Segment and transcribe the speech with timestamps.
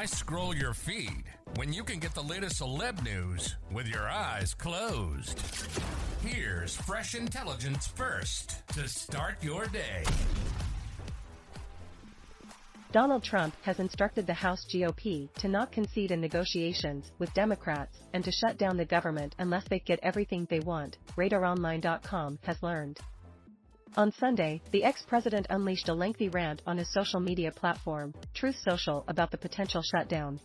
[0.00, 1.24] Why scroll your feed
[1.56, 5.38] when you can get the latest celeb news with your eyes closed?
[6.22, 10.04] Here's fresh intelligence first to start your day.
[12.92, 18.24] Donald Trump has instructed the House GOP to not concede in negotiations with Democrats and
[18.24, 22.98] to shut down the government unless they get everything they want, RadarOnline.com has learned.
[23.96, 29.04] On Sunday, the ex-president unleashed a lengthy rant on his social media platform, Truth Social,
[29.08, 30.38] about the potential shutdown.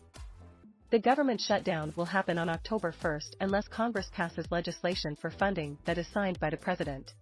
[0.90, 6.00] The government shutdown will happen on October 1st unless Congress passes legislation for funding that
[6.00, 7.14] is signed by the president.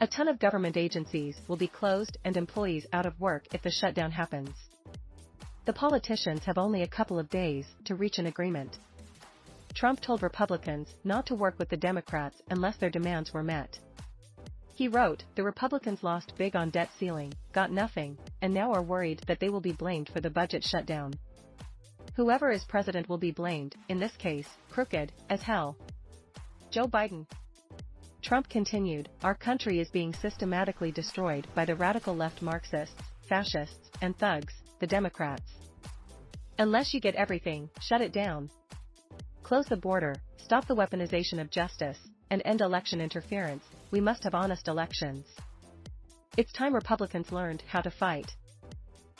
[0.00, 3.70] A ton of government agencies will be closed and employees out of work if the
[3.70, 4.56] shutdown happens.
[5.66, 8.78] The politicians have only a couple of days to reach an agreement.
[9.72, 13.78] Trump told Republicans not to work with the Democrats unless their demands were met.
[14.78, 19.18] He wrote, the Republicans lost big on debt ceiling, got nothing, and now are worried
[19.26, 21.14] that they will be blamed for the budget shutdown.
[22.14, 25.76] Whoever is president will be blamed, in this case, crooked, as hell.
[26.70, 27.26] Joe Biden.
[28.22, 32.94] Trump continued, our country is being systematically destroyed by the radical left Marxists,
[33.28, 35.56] fascists, and thugs, the Democrats.
[36.60, 38.48] Unless you get everything, shut it down.
[39.42, 41.98] Close the border, stop the weaponization of justice,
[42.30, 45.26] and end election interference, we must have honest elections.
[46.36, 48.30] It's time Republicans learned how to fight.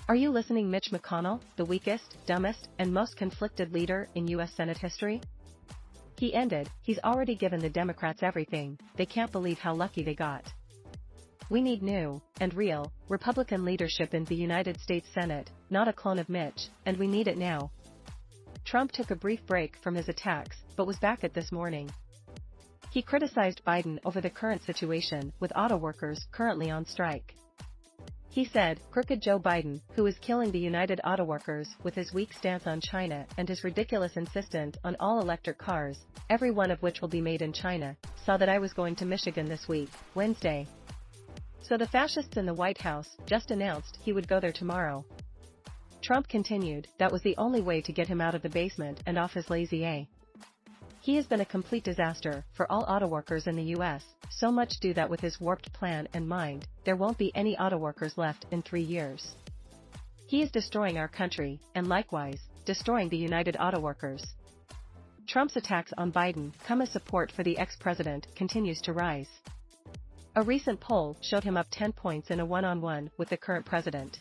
[0.09, 4.53] Are you listening Mitch McConnell, the weakest, dumbest, and most conflicted leader in U.S.
[4.55, 5.21] Senate history?
[6.19, 10.44] He ended, he's already given the Democrats everything, they can't believe how lucky they got.
[11.50, 16.19] We need new, and real, Republican leadership in the United States Senate, not a clone
[16.19, 17.71] of Mitch, and we need it now.
[18.65, 21.91] Trump took a brief break from his attacks, but was back at this morning,
[22.98, 27.36] he criticized Biden over the current situation with auto workers currently on strike.
[28.28, 32.32] He said, crooked Joe Biden, who is killing the United Auto Workers with his weak
[32.32, 35.97] stance on China and his ridiculous insistence on all electric cars,
[36.28, 39.04] every one of which will be made in China, saw that I was going to
[39.04, 40.66] Michigan this week, Wednesday.
[41.62, 45.04] So the fascists in the White House just announced he would go there tomorrow.
[46.03, 49.16] Trump continued, that was the only way to get him out of the basement and
[49.16, 50.08] off his lazy A.
[51.00, 54.81] He has been a complete disaster for all auto workers in the US, so much
[54.81, 58.47] do that with his warped plan and mind, there won't be any auto workers left
[58.50, 59.37] in three years.
[60.26, 64.26] He is destroying our country, and likewise, destroying the United Auto Workers.
[65.26, 69.28] Trump's attacks on Biden come as support for the ex-president continues to rise.
[70.37, 74.19] A recent poll showed him up 10 points in a one-on-one with the current president.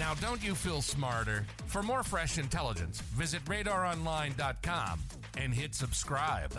[0.00, 1.44] Now, don't you feel smarter?
[1.66, 4.98] For more fresh intelligence, visit radaronline.com
[5.36, 6.52] and hit subscribe.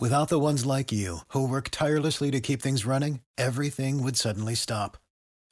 [0.00, 4.54] Without the ones like you, who work tirelessly to keep things running, everything would suddenly
[4.54, 4.96] stop.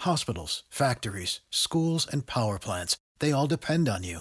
[0.00, 4.20] Hospitals, factories, schools, and power plants, they all depend on you.